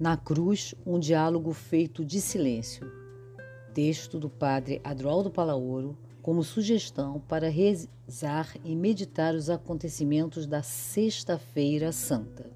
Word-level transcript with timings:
Na 0.00 0.16
cruz, 0.16 0.74
um 0.86 0.98
diálogo 0.98 1.52
feito 1.52 2.02
de 2.02 2.22
silêncio. 2.22 2.90
Texto 3.74 4.18
do 4.18 4.30
padre 4.30 4.80
Adroaldo 4.82 5.30
Palaoro, 5.30 5.94
como 6.22 6.42
sugestão 6.42 7.20
para 7.28 7.50
rezar 7.50 8.56
e 8.64 8.74
meditar 8.74 9.34
os 9.34 9.50
acontecimentos 9.50 10.46
da 10.46 10.62
Sexta-feira 10.62 11.92
Santa. 11.92 12.50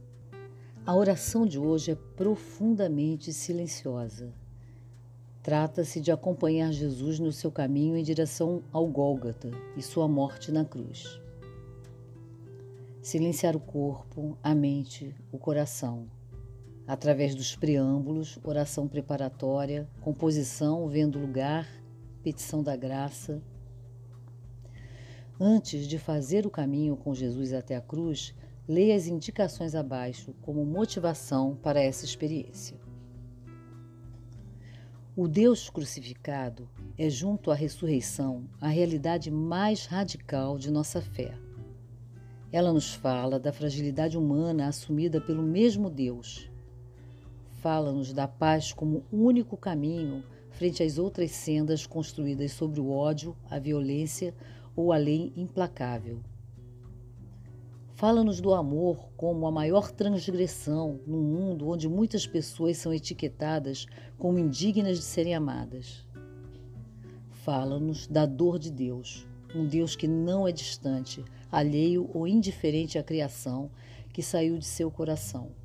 A 0.87 0.97
oração 0.97 1.45
de 1.45 1.59
hoje 1.59 1.91
é 1.91 1.99
profundamente 2.17 3.31
silenciosa. 3.31 4.33
Trata-se 5.43 6.01
de 6.01 6.11
acompanhar 6.11 6.73
Jesus 6.73 7.19
no 7.19 7.31
seu 7.31 7.53
caminho 7.53 7.95
em 7.95 8.03
direção 8.03 8.63
ao 8.73 8.87
Gólgota 8.87 9.51
e 9.77 9.83
sua 9.83 10.09
morte 10.09 10.51
na 10.51 10.65
cruz. 10.65 11.21
Silenciar 13.03 13.55
o 13.55 13.61
corpo, 13.61 14.39
a 14.43 14.55
mente, 14.55 15.15
o 15.31 15.37
coração 15.37 16.09
através 16.87 17.35
dos 17.35 17.57
preâmbulos, 17.57 18.39
oração 18.43 18.87
preparatória, 18.87 19.89
composição, 20.01 20.89
vendo 20.89 21.19
lugar, 21.19 21.67
petição 22.23 22.63
da 22.63 22.77
graça. 22.77 23.43
Antes 25.41 25.87
de 25.87 25.99
fazer 25.99 26.47
o 26.47 26.51
caminho 26.51 26.97
com 26.97 27.15
Jesus 27.15 27.53
até 27.53 27.77
a 27.77 27.81
cruz, 27.81 28.35
leia 28.69 28.95
as 28.95 29.07
indicações 29.07 29.75
abaixo 29.75 30.35
como 30.43 30.65
motivação 30.65 31.57
para 31.57 31.83
essa 31.83 32.05
experiência. 32.05 32.79
O 35.17 35.29
Deus 35.29 35.71
crucificado 35.71 36.69
é, 36.99 37.09
junto 37.09 37.51
à 37.51 37.55
ressurreição, 37.55 38.49
a 38.61 38.69
realidade 38.69 39.31
mais 39.31 39.87
radical 39.87 40.59
de 40.59 40.71
nossa 40.71 41.01
fé. 41.01 41.39
Ela 42.51 42.73
nos 42.73 42.95
fala 42.95 43.39
da 43.39 43.53
fragilidade 43.53 44.19
humana 44.19 44.69
assumida 44.69 45.21
pelo 45.21 45.43
mesmo 45.43 45.89
Deus 45.89 46.51
fala-nos 47.65 48.13
da 48.13 48.29
paz 48.29 48.75
como 48.75 49.07
único 49.11 49.57
caminho 49.57 50.23
frente 50.51 50.83
às 50.83 50.99
outras 50.99 51.31
sendas 51.31 51.87
construídas 51.87 52.53
sobre 52.53 52.79
o 52.79 52.91
ódio, 52.91 53.35
a 53.49 53.59
violência 53.59 54.35
ou 54.77 54.93
a 54.93 54.99
lei 54.99 55.33
implacável. 55.35 56.21
Fala-nos 57.95 58.39
do 58.39 58.53
amor 58.53 59.09
como 59.17 59.47
a 59.47 59.51
maior 59.51 59.91
transgressão 59.91 61.01
num 61.07 61.23
mundo 61.23 61.67
onde 61.67 61.89
muitas 61.89 62.27
pessoas 62.27 62.77
são 62.77 62.93
etiquetadas 62.93 63.87
como 64.19 64.39
indignas 64.39 64.99
de 64.99 65.05
serem 65.05 65.35
amadas. 65.35 66.07
Fala-nos 67.31 68.07
da 68.07 68.27
dor 68.27 68.59
de 68.59 68.71
Deus, 68.71 69.27
um 69.55 69.67
Deus 69.67 69.97
que 69.97 70.07
não 70.07 70.47
é 70.47 70.53
distante, 70.53 71.25
alheio 71.51 72.11
ou 72.13 72.29
indiferente 72.29 72.99
à 72.99 73.03
criação 73.03 73.71
que 74.13 74.23
saiu 74.23 74.59
de 74.59 74.67
seu 74.67 74.91
coração 74.91 75.64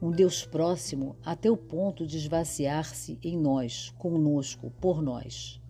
um 0.00 0.10
Deus 0.10 0.44
próximo 0.44 1.16
até 1.24 1.50
o 1.50 1.56
ponto 1.56 2.06
de 2.06 2.16
esvaziar-se 2.16 3.18
em 3.22 3.36
nós, 3.36 3.92
conosco, 3.98 4.70
por 4.80 5.00
nós. 5.00 5.60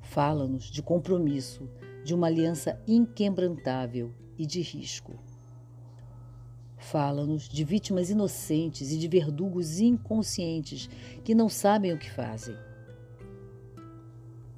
Fala-nos 0.00 0.70
de 0.70 0.82
compromisso, 0.82 1.68
de 2.04 2.14
uma 2.14 2.26
aliança 2.26 2.80
inquebrantável 2.86 4.14
e 4.38 4.46
de 4.46 4.60
risco. 4.60 5.18
Fala-nos 6.76 7.48
de 7.48 7.62
vítimas 7.62 8.10
inocentes 8.10 8.90
e 8.90 8.98
de 8.98 9.06
verdugos 9.06 9.80
inconscientes 9.80 10.88
que 11.22 11.34
não 11.34 11.48
sabem 11.48 11.92
o 11.92 11.98
que 11.98 12.10
fazem. 12.10 12.56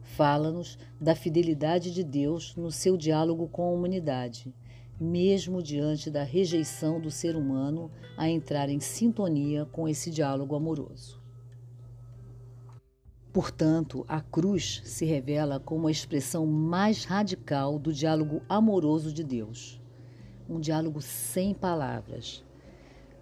Fala-nos 0.02 0.78
da 1.00 1.14
fidelidade 1.14 1.92
de 1.92 2.04
Deus 2.04 2.54
no 2.54 2.70
seu 2.70 2.96
diálogo 2.96 3.48
com 3.48 3.62
a 3.64 3.70
humanidade 3.70 4.54
mesmo 5.02 5.62
diante 5.62 6.10
da 6.10 6.22
rejeição 6.22 7.00
do 7.00 7.10
ser 7.10 7.34
humano 7.34 7.90
a 8.16 8.28
entrar 8.28 8.68
em 8.68 8.78
sintonia 8.78 9.66
com 9.66 9.88
esse 9.88 10.10
diálogo 10.10 10.54
amoroso. 10.54 11.20
Portanto, 13.32 14.04
a 14.06 14.20
cruz 14.20 14.82
se 14.84 15.04
revela 15.04 15.58
como 15.58 15.88
a 15.88 15.90
expressão 15.90 16.46
mais 16.46 17.04
radical 17.04 17.78
do 17.78 17.92
diálogo 17.92 18.42
amoroso 18.48 19.12
de 19.12 19.24
Deus. 19.24 19.80
Um 20.48 20.60
diálogo 20.60 21.00
sem 21.00 21.54
palavras. 21.54 22.44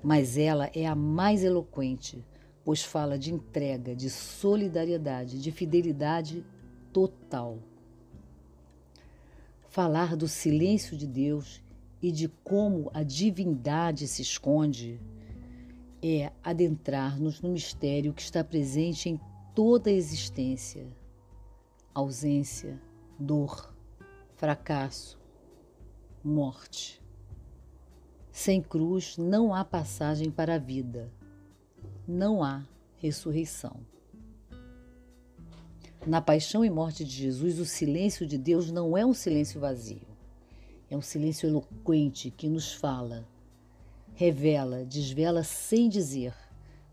Mas 0.03 0.37
ela 0.37 0.69
é 0.75 0.85
a 0.85 0.97
mais 0.97 1.45
eloquente, 1.45 2.25
pois 2.65 2.83
fala 2.83 3.17
de 3.17 3.33
entrega, 3.33 3.95
de 3.95 4.11
solidariedade, 4.11 5.41
de 5.41 5.53
fidelidade 5.53 6.45
total. 6.93 7.59
Falar 9.69 10.17
do 10.17 10.27
silêncio 10.27 10.97
de 10.97 11.07
Deus 11.07 11.63
e 12.03 12.11
de 12.11 12.29
como 12.29 12.91
a 12.95 13.03
divindade 13.03 14.09
se 14.09 14.23
esconde 14.23 15.01
é 16.03 16.33
adentrar-nos 16.43 17.41
no 17.41 17.51
mistério 17.51 18.15
que 18.15 18.23
está 18.23 18.43
presente 18.43 19.09
em 19.09 19.21
toda 19.55 19.91
a 19.91 19.93
existência. 19.93 20.87
Ausência, 21.93 22.81
dor, 23.19 23.75
fracasso, 24.37 25.19
morte. 26.25 27.03
Sem 28.31 28.63
cruz 28.63 29.19
não 29.19 29.53
há 29.53 29.65
passagem 29.65 30.31
para 30.31 30.55
a 30.55 30.59
vida, 30.59 31.13
não 32.07 32.43
há 32.43 32.65
ressurreição. 32.97 33.77
Na 36.07 36.23
paixão 36.23 36.65
e 36.65 36.71
morte 36.71 37.05
de 37.05 37.11
Jesus, 37.11 37.59
o 37.59 37.67
silêncio 37.67 38.27
de 38.27 38.39
Deus 38.39 38.71
não 38.71 38.97
é 38.97 39.05
um 39.05 39.13
silêncio 39.13 39.61
vazio 39.61 40.10
é 40.91 40.97
um 40.97 41.01
silêncio 41.01 41.49
eloquente 41.49 42.33
que 42.33 42.49
nos 42.49 42.73
fala, 42.73 43.25
revela, 44.13 44.85
desvela 44.85 45.45
sem 45.45 45.89
dizer, 45.89 46.35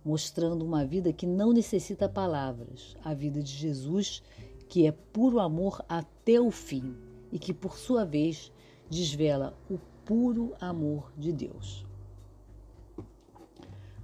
mostrando 0.05 0.63
uma 0.63 0.85
vida 0.85 1.11
que 1.11 1.25
não 1.25 1.51
necessita 1.51 2.07
palavras, 2.07 2.95
a 3.03 3.13
vida 3.15 3.41
de 3.41 3.51
Jesus, 3.51 4.21
que 4.69 4.85
é 4.85 4.91
puro 4.91 5.39
amor 5.39 5.83
até 5.89 6.39
o 6.39 6.51
fim 6.51 6.95
e 7.31 7.39
que, 7.39 7.53
por 7.53 7.77
sua 7.77 8.05
vez, 8.05 8.51
desvela 8.87 9.57
o 9.69 9.79
puro 10.05 10.53
amor 10.61 11.11
de 11.17 11.33
Deus. 11.33 11.85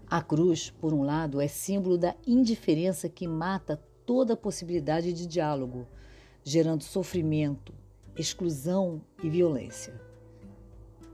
A 0.09 0.21
cruz, 0.21 0.71
por 0.71 0.93
um 0.93 1.03
lado, 1.03 1.39
é 1.39 1.47
símbolo 1.47 1.97
da 1.97 2.15
indiferença 2.25 3.07
que 3.07 3.27
mata 3.27 3.81
toda 4.05 4.35
possibilidade 4.35 5.13
de 5.13 5.25
diálogo, 5.25 5.87
gerando 6.43 6.83
sofrimento, 6.83 7.73
exclusão 8.15 9.01
e 9.23 9.29
violência. 9.29 9.99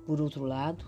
Por 0.05 0.19
outro 0.19 0.43
lado, 0.43 0.85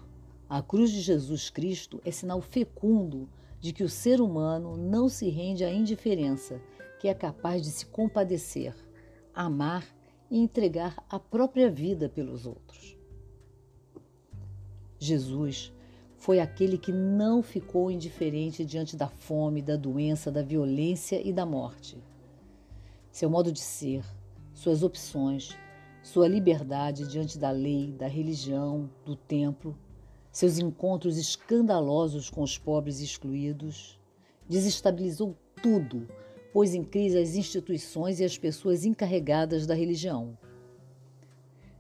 a 0.50 0.62
cruz 0.62 0.92
de 0.92 1.00
Jesus 1.00 1.50
Cristo 1.50 2.02
é 2.04 2.12
sinal 2.12 2.42
fecundo 2.42 3.30
de 3.60 3.72
que 3.72 3.84
o 3.84 3.90
ser 3.90 4.20
humano 4.20 4.76
não 4.76 5.08
se 5.08 5.30
rende 5.30 5.64
à 5.64 5.72
indiferença, 5.72 6.62
que 7.00 7.08
é 7.08 7.14
capaz 7.14 7.62
de 7.62 7.70
se 7.70 7.86
compadecer, 7.86 8.76
amar 9.34 9.86
e 10.30 10.40
entregar 10.40 11.04
a 11.10 11.20
própria 11.20 11.70
vida 11.70 12.10
pelos 12.10 12.46
outros. 12.46 12.98
Jesus 15.00 15.72
foi 16.18 16.40
aquele 16.40 16.78
que 16.78 16.92
não 16.92 17.42
ficou 17.42 17.90
indiferente 17.90 18.64
diante 18.64 18.96
da 18.96 19.08
fome, 19.08 19.62
da 19.62 19.76
doença, 19.76 20.32
da 20.32 20.44
violência 20.44 21.20
e 21.26 21.34
da 21.34 21.46
morte. 21.46 21.98
Seu 23.12 23.30
modo 23.30 23.52
de 23.52 23.60
ser, 23.60 24.04
suas 24.54 24.84
opções, 24.84 25.58
sua 26.02 26.28
liberdade 26.28 27.08
diante 27.08 27.38
da 27.38 27.52
lei, 27.52 27.92
da 27.92 28.08
religião, 28.08 28.90
do 29.06 29.16
templo, 29.16 29.78
seus 30.32 30.58
encontros 30.58 31.18
escandalosos 31.18 32.30
com 32.30 32.42
os 32.42 32.58
pobres 32.58 33.00
excluídos, 33.00 34.00
desestabilizou 34.48 35.36
tudo, 35.62 36.08
pôs 36.54 36.74
em 36.74 36.84
crise 36.84 37.18
as 37.18 37.36
instituições 37.36 38.20
e 38.20 38.24
as 38.24 38.38
pessoas 38.38 38.86
encarregadas 38.86 39.68
da 39.68 39.74
religião. 39.74 40.38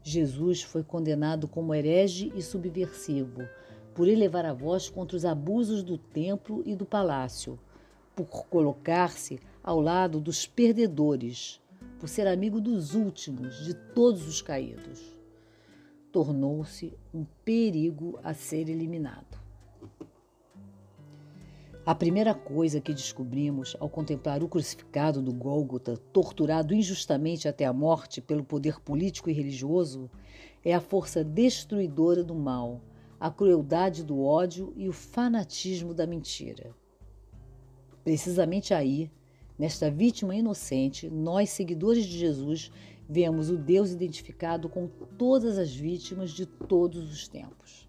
Jesus 0.03 0.63
foi 0.63 0.83
condenado 0.83 1.47
como 1.47 1.73
herege 1.73 2.31
e 2.35 2.41
subversivo 2.41 3.47
por 3.93 4.07
elevar 4.07 4.45
a 4.45 4.53
voz 4.53 4.89
contra 4.89 5.15
os 5.15 5.25
abusos 5.25 5.83
do 5.83 5.97
templo 5.97 6.63
e 6.65 6.75
do 6.75 6.85
palácio, 6.85 7.59
por 8.15 8.25
colocar-se 8.25 9.39
ao 9.63 9.79
lado 9.79 10.19
dos 10.19 10.45
perdedores, 10.47 11.60
por 12.01 12.09
ser 12.09 12.25
amigo 12.25 12.59
dos 12.59 12.95
últimos, 12.95 13.63
de 13.63 13.75
todos 13.75 14.27
os 14.27 14.41
caídos. 14.41 15.15
Tornou-se 16.11 16.97
um 17.13 17.23
perigo 17.45 18.19
a 18.23 18.33
ser 18.33 18.67
eliminado. 18.69 19.39
A 21.85 21.93
primeira 21.93 22.33
coisa 22.33 22.81
que 22.81 22.91
descobrimos 22.91 23.77
ao 23.79 23.87
contemplar 23.87 24.41
o 24.41 24.47
crucificado 24.47 25.21
do 25.21 25.31
Gólgota, 25.31 25.95
torturado 26.11 26.73
injustamente 26.73 27.47
até 27.47 27.65
a 27.65 27.73
morte 27.73 28.19
pelo 28.19 28.43
poder 28.43 28.79
político 28.79 29.29
e 29.29 29.33
religioso, 29.33 30.09
é 30.65 30.73
a 30.73 30.81
força 30.81 31.23
destruidora 31.23 32.23
do 32.23 32.33
mal, 32.33 32.81
a 33.19 33.29
crueldade 33.29 34.03
do 34.03 34.23
ódio 34.23 34.73
e 34.75 34.89
o 34.89 34.91
fanatismo 34.91 35.93
da 35.93 36.07
mentira. 36.07 36.73
Precisamente 38.03 38.73
aí 38.73 39.11
Nesta 39.61 39.91
vítima 39.91 40.35
inocente, 40.35 41.07
nós, 41.07 41.51
seguidores 41.51 42.07
de 42.07 42.17
Jesus, 42.17 42.71
vemos 43.07 43.51
o 43.51 43.57
Deus 43.59 43.91
identificado 43.91 44.67
com 44.67 44.87
todas 45.19 45.55
as 45.59 45.71
vítimas 45.71 46.31
de 46.31 46.47
todos 46.47 47.11
os 47.11 47.27
tempos. 47.27 47.87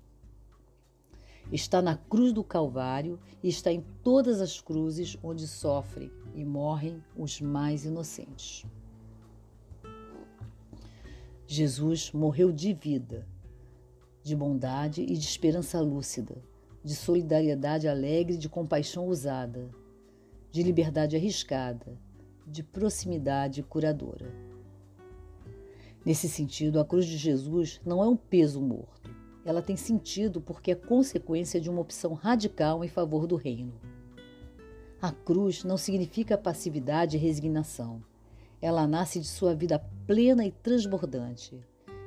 Está 1.51 1.81
na 1.81 1.97
cruz 1.97 2.31
do 2.31 2.45
Calvário 2.45 3.19
e 3.43 3.49
está 3.49 3.73
em 3.73 3.83
todas 4.03 4.43
as 4.43 4.61
cruzes 4.61 5.17
onde 5.23 5.49
sofrem 5.49 6.11
e 6.35 6.45
morrem 6.45 7.03
os 7.17 7.41
mais 7.41 7.87
inocentes. 7.87 8.67
Jesus 11.47 12.13
morreu 12.13 12.53
de 12.53 12.75
vida, 12.75 13.27
de 14.23 14.37
bondade 14.37 15.01
e 15.01 15.17
de 15.17 15.25
esperança 15.25 15.81
lúcida, 15.81 16.37
de 16.85 16.95
solidariedade 16.95 17.89
alegre, 17.89 18.37
de 18.37 18.47
compaixão 18.47 19.09
usada, 19.09 19.71
de 20.53 20.63
liberdade 20.63 21.17
arriscada, 21.17 21.99
de 22.47 22.63
proximidade 22.63 23.63
curadora. 23.63 24.31
Nesse 26.05 26.29
sentido, 26.29 26.79
a 26.79 26.85
cruz 26.85 27.07
de 27.07 27.17
Jesus 27.17 27.81
não 27.87 28.03
é 28.03 28.07
um 28.07 28.17
peso 28.17 28.61
morto. 28.61 29.11
Ela 29.47 29.63
tem 29.63 29.77
sentido 29.77 30.43
porque 30.43 30.73
é 30.73 30.75
consequência 30.75 31.59
de 31.59 31.71
uma 31.71 31.81
opção 31.81 32.13
radical 32.13 32.85
em 32.85 32.89
favor 32.89 33.27
do 33.27 33.35
reino. 33.35 33.73
A 35.01 35.11
cruz 35.11 35.65
não 35.65 35.79
significa 35.79 36.37
passividade 36.37 37.17
e 37.17 37.21
resignação. 37.21 38.03
Ela 38.61 38.87
nasce 38.87 39.19
de 39.21 39.27
sua 39.27 39.55
vida 39.55 39.83
plena 40.07 40.45
e 40.45 40.53
transbordante. 40.53 41.59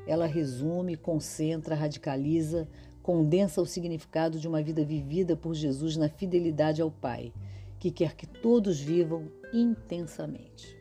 Ela 0.06 0.27
resume, 0.27 0.95
concentra, 0.95 1.74
radicaliza, 1.74 2.68
condensa 3.01 3.59
o 3.59 3.65
significado 3.65 4.39
de 4.39 4.48
uma 4.48 4.62
vida 4.62 4.86
vivida 4.86 5.36
por 5.36 5.56
Jesus 5.56 5.98
na 5.98 6.07
fidelidade 6.07 6.81
ao 6.81 6.91
Pai, 6.91 7.33
que 7.80 7.92
quer 7.92 8.16
que 8.16 8.25
todos 8.25 8.80
vivam 8.80 9.31
intensamente. 9.54 10.77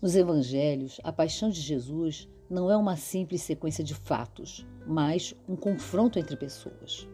Nos 0.00 0.14
evangelhos, 0.14 1.00
a 1.02 1.12
paixão 1.12 1.50
de 1.50 1.60
Jesus 1.60 2.28
não 2.48 2.70
é 2.70 2.76
uma 2.76 2.96
simples 2.96 3.42
sequência 3.42 3.82
de 3.82 3.94
fatos, 3.94 4.66
mas 4.86 5.34
um 5.48 5.56
confronto 5.56 6.18
entre 6.18 6.36
pessoas. 6.36 7.08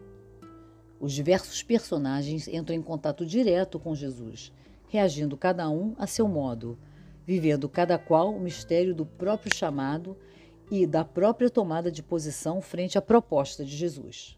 Os 0.99 1.11
diversos 1.11 1.61
personagens 1.61 2.47
entram 2.47 2.75
em 2.75 2.81
contato 2.81 3.25
direto 3.25 3.79
com 3.79 3.93
Jesus, 3.93 4.51
reagindo 4.87 5.35
cada 5.35 5.69
um 5.69 5.95
a 5.97 6.07
seu 6.07 6.27
modo, 6.27 6.77
vivendo 7.25 7.67
cada 7.67 7.97
qual 7.97 8.33
o 8.33 8.39
mistério 8.39 8.95
do 8.95 9.05
próprio 9.05 9.53
chamado 9.53 10.15
e 10.71 10.85
da 10.85 11.03
própria 11.03 11.49
tomada 11.49 11.91
de 11.91 12.01
posição 12.01 12.61
frente 12.61 12.97
à 12.97 13.01
proposta 13.01 13.65
de 13.65 13.75
Jesus. 13.75 14.37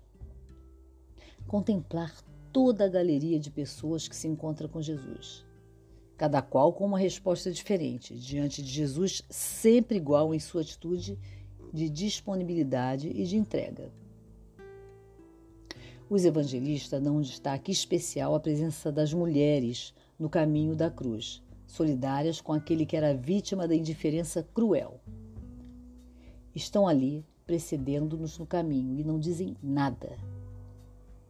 Contemplar 1.45 2.13
toda 2.57 2.85
a 2.85 2.89
galeria 2.89 3.39
de 3.39 3.51
pessoas 3.51 4.07
que 4.07 4.15
se 4.15 4.27
encontra 4.27 4.67
com 4.67 4.81
Jesus 4.81 5.45
cada 6.17 6.41
qual 6.41 6.73
com 6.73 6.83
uma 6.83 6.97
resposta 6.97 7.51
diferente, 7.51 8.15
diante 8.15 8.61
de 8.63 8.69
Jesus 8.69 9.21
sempre 9.29 9.97
igual 9.97 10.33
em 10.33 10.39
sua 10.39 10.61
atitude 10.61 11.17
de 11.71 11.89
disponibilidade 11.89 13.07
e 13.07 13.23
de 13.23 13.37
entrega. 13.37 13.91
Os 16.09 16.25
evangelistas 16.25 17.03
dão 17.03 17.17
um 17.17 17.21
destaque 17.21 17.71
especial 17.71 18.33
à 18.33 18.39
presença 18.39 18.91
das 18.91 19.13
mulheres 19.13 19.93
no 20.17 20.27
caminho 20.27 20.75
da 20.75 20.89
cruz, 20.89 21.43
solidárias 21.67 22.41
com 22.41 22.53
aquele 22.53 22.83
que 22.83 22.97
era 22.97 23.13
vítima 23.13 23.67
da 23.67 23.75
indiferença 23.75 24.41
cruel. 24.55 24.99
Estão 26.55 26.87
ali 26.87 27.23
precedendo-nos 27.45 28.39
no 28.39 28.47
caminho 28.47 28.97
e 28.97 29.03
não 29.03 29.19
dizem 29.19 29.55
nada. 29.61 30.17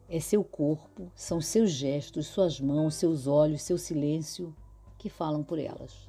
É 0.09 0.21
seu 0.21 0.41
corpo, 0.41 1.11
são 1.13 1.41
seus 1.41 1.69
gestos, 1.69 2.27
suas 2.27 2.61
mãos, 2.61 2.95
seus 2.95 3.27
olhos, 3.27 3.61
seu 3.61 3.77
silêncio, 3.77 4.55
que 4.97 5.09
falam 5.09 5.43
por 5.43 5.59
elas. 5.59 6.07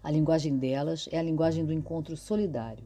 A 0.00 0.08
linguagem 0.08 0.56
delas 0.56 1.08
é 1.10 1.18
a 1.18 1.22
linguagem 1.22 1.64
do 1.64 1.72
encontro 1.72 2.16
solidário. 2.16 2.84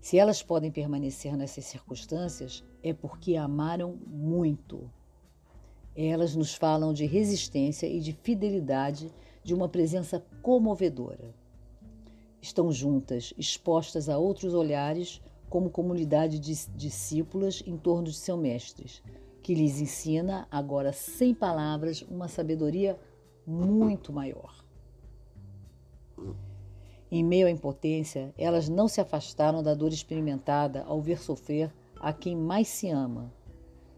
Se 0.00 0.18
elas 0.18 0.42
podem 0.42 0.70
permanecer 0.70 1.36
nessas 1.36 1.66
circunstâncias, 1.66 2.64
é 2.82 2.94
porque 2.94 3.36
amaram 3.36 3.98
muito. 4.06 4.90
Elas 5.94 6.34
nos 6.34 6.54
falam 6.54 6.94
de 6.94 7.04
resistência 7.04 7.86
e 7.86 8.00
de 8.00 8.12
fidelidade 8.12 9.12
de 9.42 9.54
uma 9.54 9.68
presença 9.68 10.24
comovedora. 10.40 11.34
Estão 12.40 12.72
juntas, 12.72 13.34
expostas 13.36 14.08
a 14.08 14.16
outros 14.16 14.54
olhares, 14.54 15.22
como 15.48 15.70
comunidade 15.70 16.38
de 16.38 16.54
discípulas 16.74 17.62
em 17.66 17.76
torno 17.76 18.04
de 18.04 18.14
seus 18.14 18.38
mestres, 18.38 19.02
que 19.42 19.54
lhes 19.54 19.80
ensina, 19.80 20.48
agora 20.50 20.92
sem 20.92 21.34
palavras, 21.34 22.02
uma 22.02 22.28
sabedoria 22.28 22.98
muito 23.46 24.12
maior. 24.12 24.64
Em 27.10 27.22
meio 27.22 27.46
à 27.46 27.50
impotência, 27.50 28.34
elas 28.36 28.68
não 28.68 28.88
se 28.88 29.00
afastaram 29.00 29.62
da 29.62 29.74
dor 29.74 29.92
experimentada 29.92 30.82
ao 30.84 31.00
ver 31.00 31.18
sofrer 31.18 31.72
a 32.00 32.12
quem 32.12 32.34
mais 32.34 32.68
se 32.68 32.88
ama, 32.90 33.32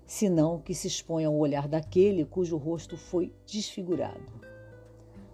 senão 0.04 0.60
que 0.60 0.74
se 0.74 0.86
expõe 0.86 1.24
ao 1.24 1.34
olhar 1.34 1.66
daquele 1.66 2.24
cujo 2.24 2.56
rosto 2.56 2.96
foi 2.96 3.32
desfigurado. 3.46 4.20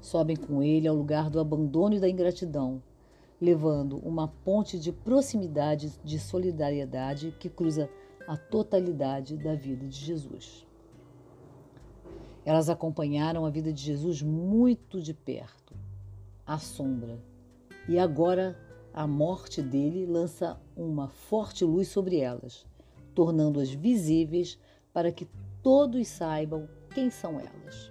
Sobem 0.00 0.36
com 0.36 0.62
ele 0.62 0.86
ao 0.86 0.94
lugar 0.94 1.28
do 1.30 1.40
abandono 1.40 1.94
e 1.94 2.00
da 2.00 2.08
ingratidão, 2.08 2.82
levando 3.42 3.98
uma 4.06 4.28
ponte 4.28 4.78
de 4.78 4.92
proximidade 4.92 5.92
de 6.04 6.16
solidariedade 6.16 7.34
que 7.40 7.50
cruza 7.50 7.90
a 8.24 8.36
totalidade 8.36 9.36
da 9.36 9.56
vida 9.56 9.84
de 9.84 9.96
Jesus. 9.96 10.64
Elas 12.44 12.70
acompanharam 12.70 13.44
a 13.44 13.50
vida 13.50 13.72
de 13.72 13.82
Jesus 13.82 14.22
muito 14.22 15.02
de 15.02 15.12
perto, 15.12 15.74
à 16.46 16.56
sombra. 16.56 17.18
E 17.88 17.98
agora 17.98 18.56
a 18.94 19.08
morte 19.08 19.60
dele 19.60 20.06
lança 20.06 20.56
uma 20.76 21.08
forte 21.08 21.64
luz 21.64 21.88
sobre 21.88 22.18
elas, 22.18 22.64
tornando-as 23.12 23.72
visíveis 23.72 24.56
para 24.92 25.10
que 25.10 25.26
todos 25.64 26.06
saibam 26.06 26.68
quem 26.90 27.10
são 27.10 27.40
elas. 27.40 27.90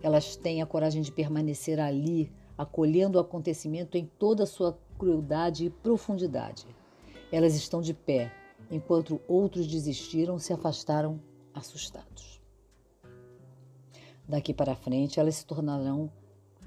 Elas 0.00 0.36
têm 0.36 0.62
a 0.62 0.66
coragem 0.66 1.02
de 1.02 1.10
permanecer 1.10 1.80
ali, 1.80 2.30
acolhendo 2.56 3.18
o 3.18 3.20
acontecimento 3.20 3.96
em 3.96 4.06
toda 4.18 4.44
a 4.44 4.46
sua 4.46 4.78
crueldade 4.98 5.64
e 5.64 5.70
profundidade. 5.70 6.66
Elas 7.30 7.54
estão 7.54 7.80
de 7.80 7.94
pé, 7.94 8.32
enquanto 8.70 9.20
outros 9.26 9.66
desistiram, 9.66 10.38
se 10.38 10.52
afastaram 10.52 11.20
assustados. 11.54 12.40
Daqui 14.28 14.54
para 14.54 14.76
frente, 14.76 15.18
elas 15.18 15.36
se 15.36 15.46
tornarão 15.46 16.10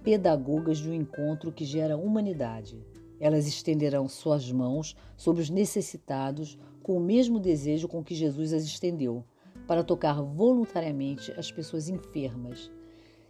pedagogas 0.04 0.78
de 0.78 0.90
um 0.90 0.94
encontro 0.94 1.52
que 1.52 1.66
gera 1.66 1.98
humanidade. 1.98 2.80
Elas 3.20 3.48
estenderão 3.48 4.08
suas 4.08 4.52
mãos 4.52 4.96
sobre 5.16 5.42
os 5.42 5.50
necessitados 5.50 6.60
com 6.84 6.98
o 6.98 7.00
mesmo 7.00 7.40
desejo 7.40 7.88
com 7.88 8.04
que 8.04 8.14
Jesus 8.14 8.54
as 8.54 8.64
estendeu, 8.64 9.24
para 9.66 9.84
tocar 9.84 10.22
voluntariamente 10.22 11.32
as 11.32 11.52
pessoas 11.52 11.90
enfermas, 11.90 12.70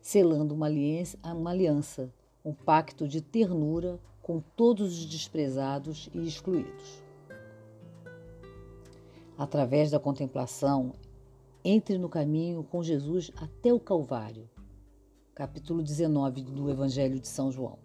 selando 0.02 0.54
uma 0.54 0.66
aliança, 0.66 1.18
uma 1.24 1.52
aliança, 1.52 2.12
um 2.46 2.54
pacto 2.54 3.08
de 3.08 3.22
ternura 3.22 4.00
com 4.22 4.40
todos 4.56 5.00
os 5.00 5.06
desprezados 5.06 6.10
e 6.14 6.28
excluídos. 6.28 7.04
Através 9.36 9.90
da 9.90 10.00
contemplação, 10.00 10.94
entre 11.64 11.98
no 11.98 12.08
caminho 12.08 12.64
com 12.64 12.84
Jesus 12.84 13.32
até 13.36 13.74
o 13.74 13.80
Calvário. 13.80 14.48
Capítulo 15.34 15.82
19 15.82 16.44
do 16.44 16.70
Evangelho 16.70 17.20
de 17.20 17.28
São 17.28 17.52
João. 17.52 17.80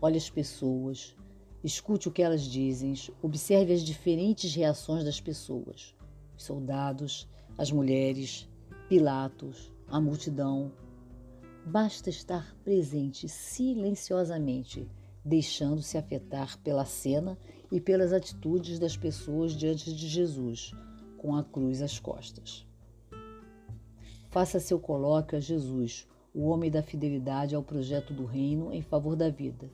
Olhe 0.00 0.18
as 0.18 0.28
pessoas, 0.28 1.16
escute 1.64 2.08
o 2.08 2.12
que 2.12 2.22
elas 2.22 2.42
dizem, 2.42 2.94
observe 3.22 3.72
as 3.72 3.82
diferentes 3.82 4.54
reações 4.54 5.02
das 5.02 5.20
pessoas, 5.20 5.96
os 6.36 6.44
soldados, 6.44 7.26
as 7.56 7.72
mulheres, 7.72 8.48
Pilatos, 8.88 9.72
a 9.88 10.00
multidão. 10.00 10.72
Basta 11.64 12.08
estar 12.08 12.56
presente 12.64 13.28
silenciosamente, 13.28 14.90
deixando-se 15.24 15.98
afetar 15.98 16.58
pela 16.60 16.84
cena 16.84 17.38
e 17.70 17.80
pelas 17.80 18.12
atitudes 18.12 18.78
das 18.78 18.96
pessoas 18.96 19.52
diante 19.52 19.94
de 19.94 20.08
Jesus 20.08 20.72
com 21.18 21.36
a 21.36 21.44
cruz 21.44 21.82
às 21.82 21.98
costas. 21.98 22.66
Faça 24.30 24.58
seu 24.58 24.80
colóquio 24.80 25.36
a 25.36 25.40
Jesus, 25.40 26.08
o 26.34 26.46
homem 26.46 26.70
da 26.70 26.82
fidelidade 26.82 27.54
ao 27.54 27.62
projeto 27.62 28.14
do 28.14 28.24
reino 28.24 28.72
em 28.72 28.80
favor 28.80 29.14
da 29.14 29.28
vida. 29.28 29.70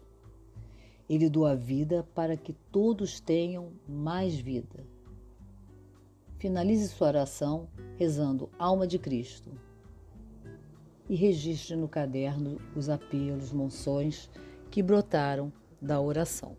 Ele 1.09 1.31
doa 1.31 1.55
vida 1.55 2.07
para 2.14 2.37
que 2.37 2.52
todos 2.73 3.21
tenham 3.21 3.71
mais 3.88 4.35
vida. 4.35 4.85
Finalize 6.37 6.88
sua 6.88 7.09
oração 7.09 7.69
rezando 7.97 8.50
Alma 8.59 8.87
de 8.87 8.99
Cristo 8.99 9.65
e 11.08 11.14
registre 11.14 11.76
no 11.76 11.88
caderno 11.88 12.58
os 12.75 12.88
apelos, 12.88 13.52
monções 13.52 14.30
que 14.70 14.82
brotaram 14.82 15.52
da 15.80 16.00
oração. 16.00 16.56